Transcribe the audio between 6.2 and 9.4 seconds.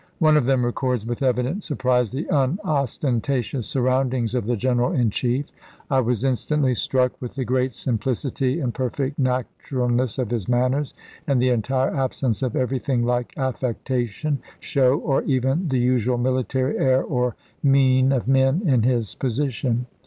in stantly struck with the great simplicity and per fect